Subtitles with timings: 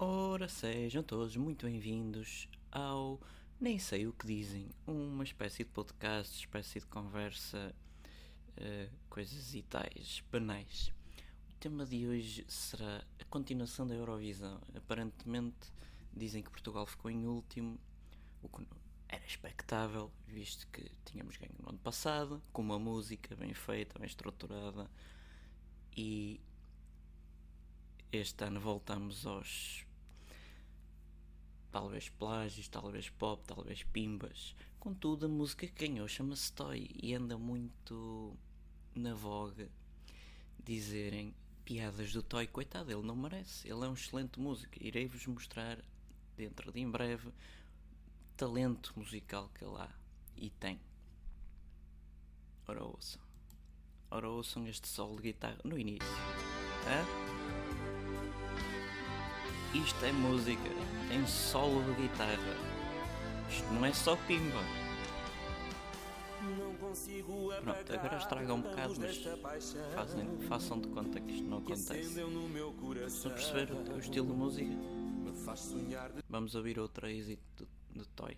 [0.00, 3.20] Ora, sejam todos muito bem-vindos ao
[3.60, 7.74] Nem Sei O Que Dizem, uma espécie de podcast, espécie de conversa,
[8.58, 10.92] uh, coisas e tais, banais.
[11.50, 14.60] O tema de hoje será a continuação da Eurovisão.
[14.72, 15.72] Aparentemente
[16.16, 17.76] dizem que Portugal ficou em último,
[18.40, 18.64] o que
[19.08, 24.06] era expectável, visto que tínhamos ganho no ano passado, com uma música bem feita, bem
[24.06, 24.88] estruturada,
[25.96, 26.40] e
[28.12, 29.87] este ano voltamos aos
[31.70, 34.54] talvez plágios, talvez pop, talvez pimbas.
[34.78, 38.36] Contudo, a música que ganhou chama-se Toy e anda muito
[38.94, 39.68] na voga
[40.62, 42.46] dizerem piadas do Toy.
[42.46, 43.68] Coitado, ele não merece.
[43.68, 44.72] Ele é um excelente músico.
[44.80, 45.78] Irei-vos mostrar
[46.36, 47.30] dentro de em breve
[48.36, 49.90] talento musical que há
[50.36, 50.80] e tem.
[52.66, 53.20] Ora ouçam.
[54.10, 56.06] Ora ouçam este solo de guitarra no início.
[56.86, 57.37] Hã?
[59.74, 60.70] Isto é música,
[61.08, 62.56] tem solo de guitarra.
[63.50, 64.62] Isto não é só pimba.
[67.62, 69.22] Pronto, agora estraga um bocado, mas
[69.94, 71.98] fazem, façam de conta que isto não acontece.
[73.06, 74.74] Estão a perceber o, estilo de música?
[76.28, 78.36] Vamos ouvir outra exit do, do Toy.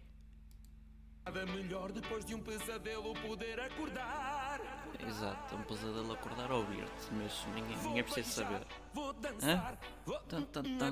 [1.41, 4.61] Nada melhor depois de um pesadelo poder acordar.
[5.09, 8.67] Exato, um pesadelo acordar ao ouvir-te, mas ninguém, ninguém precisa saber.
[8.93, 10.91] Vou dançar, vou tan, tan, tan.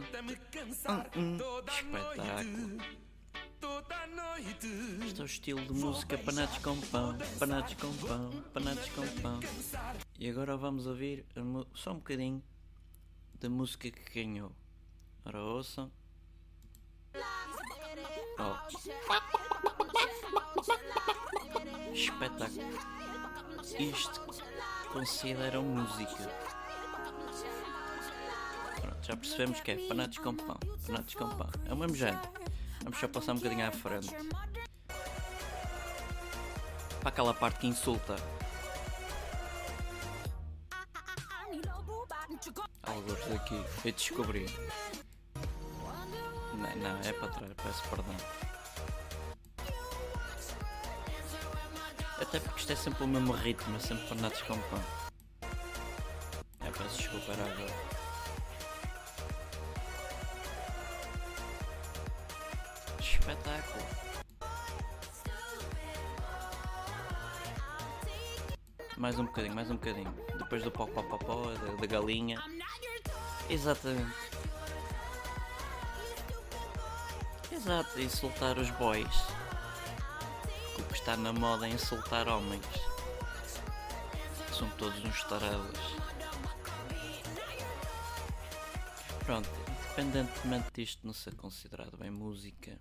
[1.14, 2.78] Hum, hum, espetáculo.
[3.60, 4.68] Toda noite.
[5.04, 9.40] Este é o estilo de música panados com pão, panados com pão, panados com pão.
[10.18, 11.26] E agora vamos ouvir
[11.74, 12.42] só um bocadinho
[13.34, 14.52] da música que ganhou.
[15.26, 15.92] Ora ouçam.
[18.38, 19.67] Oh.
[21.98, 22.78] Espetáculo.
[23.76, 24.20] Isto
[24.92, 26.30] considera música.
[28.80, 30.56] Pronto, já percebemos que é panados com pão.
[30.86, 31.50] Panados com pão.
[31.66, 32.20] É o mesmo género.
[32.84, 34.14] Vamos só passar um bocadinho à frente.
[37.00, 38.14] Para aquela parte que insulta.
[42.84, 43.64] Alguns daqui.
[43.84, 44.46] Eu descobri.
[46.54, 48.47] Não, não, é para trás, peço perdão.
[52.28, 54.84] Até porque isto é sempre o mesmo ritmo, é sempre panados com pão.
[56.60, 57.74] É, peço desculpa, era agora.
[63.00, 63.84] Espetáculo.
[68.98, 70.14] Mais um bocadinho, mais um bocadinho.
[70.36, 72.38] Depois do pó pó pó pó, da, da galinha.
[73.48, 74.14] Exatamente.
[77.50, 79.37] Exato, soltar os boys
[80.98, 82.64] está na moda insultar homens.
[84.52, 85.78] São todos uns tarados.
[89.24, 89.48] Pronto,
[89.96, 92.78] independentemente disto não ser considerado bem música,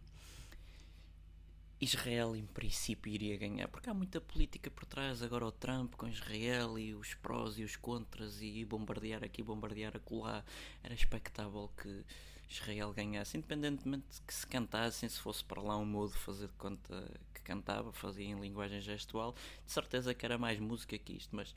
[1.80, 6.08] Israel em princípio iria ganhar, porque há muita política por trás, agora o Trump com
[6.08, 10.44] Israel e os prós e os contras e bombardear aqui, bombardear acolá,
[10.82, 12.04] era expectável que
[12.50, 16.54] Israel ganhasse, independentemente de que se cantassem, se fosse para lá um modo fazer de
[16.54, 19.36] conta que cantava, fazia em linguagem gestual,
[19.66, 21.54] de certeza que era mais música que isto, mas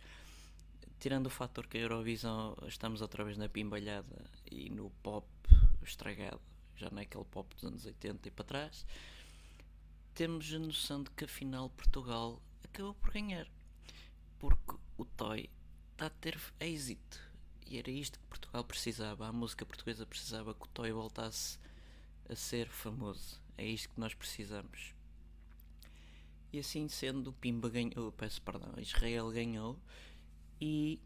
[0.99, 5.27] tirando o fator que a Eurovisão estamos outra vez na pimbalhada e no pop
[5.83, 6.41] estragado,
[6.77, 8.87] já naquele pop dos anos 80 e para trás,
[10.15, 13.47] temos a noção de que afinal Portugal acabou por ganhar.
[14.39, 15.49] Porque o Toy
[15.93, 17.29] está a ter êxito.
[17.70, 19.28] E era isto que Portugal precisava.
[19.28, 21.56] A música portuguesa precisava que o Toy voltasse
[22.28, 23.41] a ser famoso.
[23.56, 24.92] É isto que nós precisamos.
[26.53, 29.78] E assim sendo, o Pimba ganhou, peço perdão, Israel ganhou.
[30.60, 31.00] E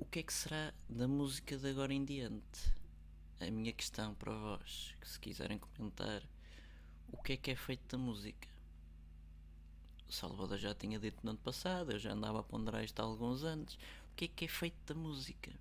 [0.00, 2.74] o que é que será da música de agora em diante?
[3.38, 6.22] A minha questão para vós, que se quiserem comentar,
[7.12, 8.48] o que é que é feito da música?
[10.08, 13.04] O Salvador já tinha dito no ano passado, eu já andava a ponderar isto há
[13.04, 13.78] alguns anos.
[14.16, 15.52] Que é que é feito da música?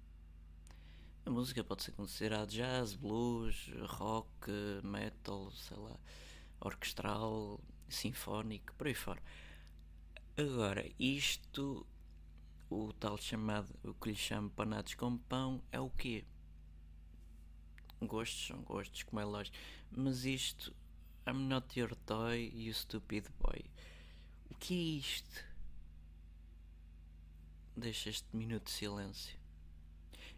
[1.26, 4.50] A música pode ser considerada jazz, blues, rock,
[4.82, 6.00] metal, sei lá,
[6.62, 7.60] orquestral,
[7.90, 9.22] sinfónico, por aí fora.
[10.38, 11.86] Agora, isto,
[12.70, 16.24] o tal chamado, o que lhe chamo panados com pão, é o quê?
[18.02, 19.58] Gostos são gostos, como é lógico.
[19.92, 20.74] Mas isto
[21.28, 23.66] I'm not your toy, you stupid boy.
[24.50, 25.55] O que é isto?
[27.78, 29.38] Deixa este minuto de silêncio.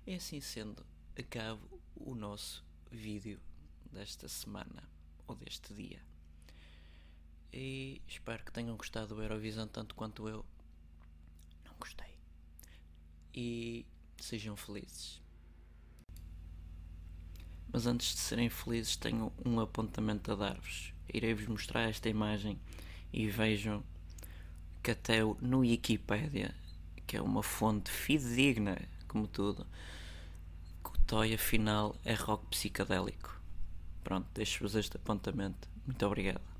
[0.07, 0.83] É assim sendo,
[1.15, 3.39] acabo o nosso vídeo
[3.91, 4.89] desta semana
[5.27, 6.01] ou deste dia.
[7.53, 10.43] E espero que tenham gostado do Eurovisão tanto quanto eu.
[11.63, 12.17] Não gostei.
[13.33, 13.85] E
[14.19, 15.21] sejam felizes.
[17.71, 20.91] Mas antes de serem felizes, tenho um apontamento a dar-vos.
[21.13, 22.59] Irei-vos mostrar esta imagem
[23.13, 23.83] e vejam
[24.81, 26.55] que até no Wikipedia,
[27.07, 28.77] que é uma fonte fidedigna,
[29.07, 29.65] como tudo,
[30.83, 33.39] que o Toy afinal é rock psicadélico.
[34.03, 35.67] Pronto, deixo-vos este apontamento.
[35.85, 36.56] Muito obrigado.